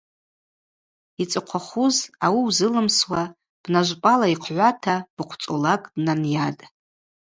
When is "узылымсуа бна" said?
2.47-3.81